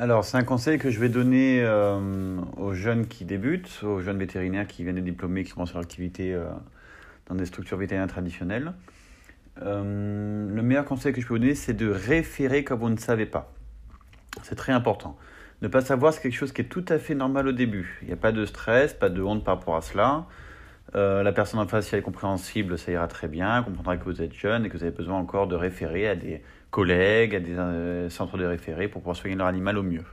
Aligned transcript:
Alors, 0.00 0.24
c'est 0.24 0.38
un 0.38 0.44
conseil 0.44 0.78
que 0.78 0.88
je 0.88 0.98
vais 0.98 1.10
donner 1.10 1.62
euh, 1.62 2.40
aux 2.56 2.72
jeunes 2.72 3.06
qui 3.06 3.26
débutent, 3.26 3.82
aux 3.82 4.00
jeunes 4.00 4.16
vétérinaires 4.16 4.66
qui 4.66 4.82
viennent 4.82 4.96
de 4.96 5.02
diplômer, 5.02 5.44
qui 5.44 5.52
commencent 5.52 5.74
leur 5.74 5.82
activité 5.82 6.32
euh, 6.32 6.46
dans 7.26 7.34
des 7.34 7.44
structures 7.44 7.76
vétérinaires 7.76 8.08
traditionnelles. 8.08 8.72
Euh, 9.60 10.48
le 10.48 10.62
meilleur 10.62 10.86
conseil 10.86 11.12
que 11.12 11.20
je 11.20 11.26
peux 11.26 11.34
vous 11.34 11.40
donner, 11.40 11.54
c'est 11.54 11.74
de 11.74 11.90
référer 11.90 12.64
quand 12.64 12.78
vous 12.78 12.88
ne 12.88 12.96
savez 12.96 13.26
pas. 13.26 13.52
C'est 14.42 14.54
très 14.54 14.72
important. 14.72 15.18
Ne 15.60 15.68
pas 15.68 15.82
savoir, 15.82 16.14
c'est 16.14 16.22
quelque 16.22 16.32
chose 16.32 16.52
qui 16.52 16.62
est 16.62 16.70
tout 16.70 16.86
à 16.88 16.98
fait 16.98 17.14
normal 17.14 17.48
au 17.48 17.52
début. 17.52 17.98
Il 18.00 18.06
n'y 18.06 18.14
a 18.14 18.16
pas 18.16 18.32
de 18.32 18.46
stress, 18.46 18.94
pas 18.94 19.10
de 19.10 19.20
honte 19.20 19.44
par 19.44 19.58
rapport 19.58 19.76
à 19.76 19.82
cela. 19.82 20.24
La 20.94 21.32
personne 21.32 21.60
en 21.60 21.66
face, 21.66 21.86
si 21.86 21.94
elle 21.94 22.00
est 22.00 22.02
compréhensible, 22.04 22.78
ça 22.78 22.90
ira 22.90 23.06
très 23.06 23.28
bien. 23.28 23.58
Elle 23.58 23.64
comprendra 23.64 23.96
que 23.96 24.04
vous 24.04 24.22
êtes 24.22 24.34
jeune 24.34 24.64
et 24.64 24.68
que 24.68 24.76
vous 24.76 24.82
avez 24.82 24.96
besoin 24.96 25.16
encore 25.16 25.46
de 25.46 25.54
référer 25.54 26.08
à 26.08 26.14
des 26.14 26.42
collègues, 26.70 27.34
à 27.34 27.40
des 27.40 27.58
euh, 27.58 28.10
centres 28.10 28.38
de 28.38 28.44
référé 28.44 28.88
pour 28.88 29.02
pouvoir 29.02 29.16
soigner 29.16 29.36
leur 29.36 29.46
animal 29.46 29.76
au 29.78 29.82
mieux. 29.82 30.04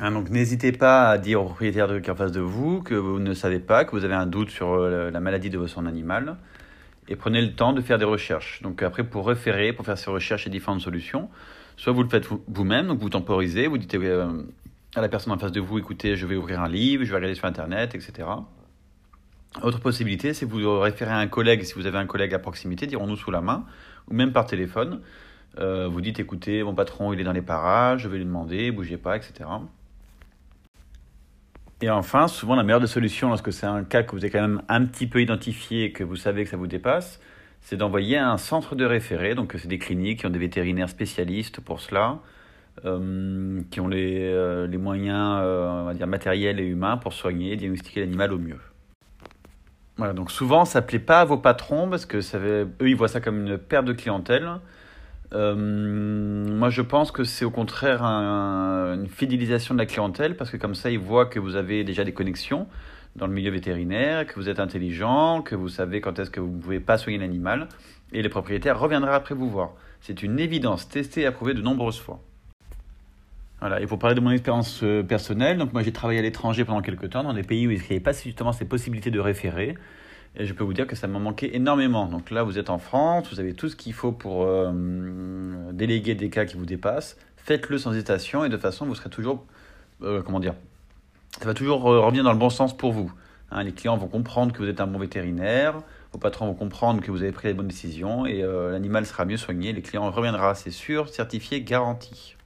Hein, 0.00 0.12
donc 0.12 0.30
n'hésitez 0.30 0.72
pas 0.72 1.10
à 1.10 1.18
dire 1.18 1.40
au 1.42 1.46
propriétaire 1.46 1.88
de, 1.88 1.98
qui 1.98 2.10
en 2.10 2.14
face 2.14 2.32
de 2.32 2.40
vous 2.40 2.82
que 2.82 2.94
vous 2.94 3.18
ne 3.18 3.34
savez 3.34 3.58
pas, 3.58 3.84
que 3.84 3.92
vous 3.92 4.04
avez 4.04 4.14
un 4.14 4.26
doute 4.26 4.50
sur 4.50 4.74
euh, 4.74 5.10
la 5.10 5.20
maladie 5.20 5.50
de 5.50 5.66
son 5.66 5.86
animal. 5.86 6.36
Et 7.08 7.16
prenez 7.16 7.40
le 7.40 7.54
temps 7.54 7.72
de 7.72 7.80
faire 7.80 7.98
des 7.98 8.04
recherches. 8.04 8.60
Donc 8.62 8.82
après, 8.82 9.02
pour 9.02 9.26
référer, 9.26 9.72
pour 9.72 9.86
faire 9.86 9.96
ces 9.96 10.10
recherches 10.10 10.46
et 10.46 10.50
différentes 10.50 10.82
solutions, 10.82 11.30
soit 11.76 11.92
vous 11.92 12.02
le 12.02 12.08
faites 12.08 12.28
vous-même, 12.48 12.88
donc 12.88 12.98
vous 12.98 13.08
temporisez, 13.08 13.66
vous 13.66 13.78
dites 13.78 13.94
euh, 13.94 14.42
à 14.94 15.00
la 15.00 15.08
personne 15.08 15.32
en 15.32 15.38
face 15.38 15.52
de 15.52 15.60
vous, 15.60 15.78
écoutez, 15.78 16.16
je 16.16 16.26
vais 16.26 16.36
ouvrir 16.36 16.60
un 16.60 16.68
livre, 16.68 17.04
je 17.04 17.10
vais 17.10 17.16
regarder 17.16 17.34
sur 17.34 17.46
Internet, 17.46 17.94
etc. 17.94 18.28
Autre 19.62 19.80
possibilité, 19.80 20.34
c'est 20.34 20.46
vous 20.46 20.78
référer 20.78 21.10
à 21.10 21.18
un 21.18 21.26
collègue, 21.26 21.64
si 21.64 21.74
vous 21.74 21.86
avez 21.86 21.98
un 21.98 22.06
collègue 22.06 22.34
à 22.34 22.38
proximité, 22.38 22.86
dirons-nous 22.86 23.16
sous 23.16 23.30
la 23.30 23.40
main, 23.40 23.64
ou 24.08 24.14
même 24.14 24.32
par 24.32 24.46
téléphone. 24.46 25.00
Euh, 25.58 25.88
vous 25.88 26.00
dites, 26.00 26.20
écoutez, 26.20 26.62
mon 26.62 26.74
patron, 26.74 27.12
il 27.12 27.20
est 27.20 27.24
dans 27.24 27.32
les 27.32 27.42
parages, 27.42 28.02
je 28.02 28.08
vais 28.08 28.18
lui 28.18 28.24
demander, 28.24 28.70
bougez 28.70 28.98
pas, 28.98 29.16
etc. 29.16 29.48
Et 31.80 31.90
enfin, 31.90 32.28
souvent, 32.28 32.54
la 32.56 32.62
meilleure 32.62 32.80
des 32.80 32.86
solutions, 32.86 33.28
lorsque 33.28 33.52
c'est 33.52 33.66
un 33.66 33.84
cas 33.84 34.02
que 34.02 34.12
vous 34.12 34.18
avez 34.18 34.30
quand 34.30 34.40
même 34.40 34.62
un 34.68 34.84
petit 34.84 35.06
peu 35.06 35.20
identifié 35.22 35.84
et 35.84 35.92
que 35.92 36.04
vous 36.04 36.16
savez 36.16 36.44
que 36.44 36.50
ça 36.50 36.56
vous 36.56 36.66
dépasse, 36.66 37.20
c'est 37.60 37.76
d'envoyer 37.76 38.18
un 38.18 38.36
centre 38.36 38.76
de 38.76 38.84
référé. 38.84 39.34
Donc, 39.34 39.54
c'est 39.58 39.68
des 39.68 39.78
cliniques 39.78 40.20
qui 40.20 40.26
ont 40.26 40.30
des 40.30 40.38
vétérinaires 40.38 40.88
spécialistes 40.88 41.60
pour 41.60 41.80
cela, 41.80 42.18
euh, 42.84 43.60
qui 43.70 43.80
ont 43.80 43.88
les, 43.88 44.20
euh, 44.22 44.78
moyens 44.78 45.42
on 45.42 45.84
va 45.84 45.94
dire, 45.94 46.06
matériels 46.06 46.60
et 46.60 46.66
humains 46.66 46.96
pour 46.98 47.12
soigner 47.12 47.52
et 47.52 47.56
diagnostiquer 47.56 48.00
l'animal 48.00 48.32
au 48.32 48.38
mieux. 48.38 48.58
Donc 49.98 50.30
souvent, 50.30 50.64
ça 50.64 50.80
plaît 50.80 51.00
pas 51.00 51.20
à 51.20 51.24
vos 51.24 51.38
patrons 51.38 51.88
parce 51.90 52.06
que 52.06 52.20
ça, 52.20 52.38
eux, 52.38 52.68
ils 52.80 52.94
voient 52.94 53.08
ça 53.08 53.20
comme 53.20 53.46
une 53.46 53.58
perte 53.58 53.84
de 53.84 53.92
clientèle. 53.92 54.48
Euh, 55.32 55.54
moi, 55.56 56.70
je 56.70 56.82
pense 56.82 57.10
que 57.10 57.24
c'est 57.24 57.44
au 57.44 57.50
contraire 57.50 58.02
une 58.02 59.08
fidélisation 59.08 59.74
de 59.74 59.80
la 59.80 59.86
clientèle 59.86 60.36
parce 60.36 60.50
que 60.50 60.56
comme 60.56 60.74
ça, 60.74 60.90
ils 60.90 60.98
voient 60.98 61.26
que 61.26 61.40
vous 61.40 61.56
avez 61.56 61.82
déjà 61.82 62.04
des 62.04 62.12
connexions 62.12 62.68
dans 63.16 63.26
le 63.26 63.32
milieu 63.32 63.50
vétérinaire, 63.50 64.26
que 64.26 64.34
vous 64.36 64.48
êtes 64.48 64.60
intelligent, 64.60 65.42
que 65.42 65.56
vous 65.56 65.68
savez 65.68 66.00
quand 66.00 66.18
est-ce 66.20 66.30
que 66.30 66.38
vous 66.38 66.54
ne 66.54 66.60
pouvez 66.60 66.80
pas 66.80 66.96
soigner 66.98 67.18
l'animal, 67.18 67.68
et 68.12 68.22
les 68.22 68.28
propriétaires 68.28 68.78
reviendront 68.78 69.10
après 69.10 69.34
vous 69.34 69.50
voir. 69.50 69.72
C'est 70.00 70.22
une 70.22 70.38
évidence 70.38 70.88
testée 70.88 71.22
et 71.22 71.26
approuvée 71.26 71.54
de 71.54 71.62
nombreuses 71.62 71.98
fois. 71.98 72.22
Voilà, 73.60 73.80
et 73.80 73.86
pour 73.86 73.98
parler 73.98 74.14
de 74.14 74.20
mon 74.20 74.30
expérience 74.30 74.84
euh, 74.84 75.02
personnelle, 75.02 75.58
donc 75.58 75.72
moi 75.72 75.82
j'ai 75.82 75.90
travaillé 75.90 76.20
à 76.20 76.22
l'étranger 76.22 76.64
pendant 76.64 76.80
quelques 76.80 77.10
temps 77.10 77.24
dans 77.24 77.32
des 77.32 77.42
pays 77.42 77.66
où 77.66 77.72
il 77.72 77.80
n'y 77.80 77.84
avait 77.86 77.98
pas 77.98 78.12
justement 78.12 78.52
ces 78.52 78.64
possibilités 78.64 79.10
de 79.10 79.18
référer. 79.18 79.74
Et 80.36 80.46
je 80.46 80.54
peux 80.54 80.62
vous 80.62 80.74
dire 80.74 80.86
que 80.86 80.94
ça 80.94 81.08
m'a 81.08 81.18
manqué 81.18 81.56
énormément. 81.56 82.06
Donc 82.06 82.30
là, 82.30 82.44
vous 82.44 82.58
êtes 82.58 82.70
en 82.70 82.78
France, 82.78 83.32
vous 83.32 83.40
avez 83.40 83.54
tout 83.54 83.68
ce 83.68 83.74
qu'il 83.74 83.94
faut 83.94 84.12
pour 84.12 84.44
euh, 84.44 84.70
déléguer 85.72 86.14
des 86.14 86.30
cas 86.30 86.44
qui 86.44 86.56
vous 86.56 86.66
dépassent. 86.66 87.16
Faites-le 87.36 87.78
sans 87.78 87.92
hésitation 87.94 88.44
et 88.44 88.48
de 88.48 88.56
façon, 88.56 88.86
vous 88.86 88.94
serez 88.94 89.10
toujours, 89.10 89.44
euh, 90.02 90.22
comment 90.22 90.38
dire, 90.38 90.54
ça 91.40 91.46
va 91.46 91.54
toujours 91.54 91.82
revenir 91.82 92.22
dans 92.22 92.32
le 92.32 92.38
bon 92.38 92.50
sens 92.50 92.76
pour 92.76 92.92
vous. 92.92 93.10
Hein, 93.50 93.64
les 93.64 93.72
clients 93.72 93.96
vont 93.96 94.06
comprendre 94.06 94.52
que 94.52 94.58
vous 94.58 94.68
êtes 94.68 94.80
un 94.80 94.86
bon 94.86 95.00
vétérinaire, 95.00 95.80
vos 96.12 96.18
patrons 96.18 96.46
vont 96.46 96.54
comprendre 96.54 97.00
que 97.00 97.10
vous 97.10 97.22
avez 97.22 97.32
pris 97.32 97.48
les 97.48 97.54
bonnes 97.54 97.68
décisions 97.68 98.24
et 98.24 98.42
l'animal 98.42 99.04
sera 99.06 99.24
mieux 99.24 99.36
soigné. 99.36 99.72
Les 99.72 99.82
clients 99.82 100.10
reviendra, 100.10 100.54
c'est 100.54 100.70
sûr, 100.70 101.08
certifié, 101.08 101.62
garanti. 101.62 102.37